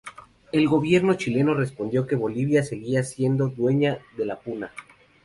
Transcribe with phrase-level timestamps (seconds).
[0.51, 4.71] El gobierno chileno respondió que Bolivia seguía siendo dueña de la Puna.